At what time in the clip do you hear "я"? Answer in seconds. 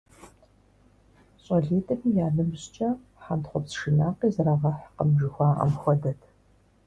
2.25-2.27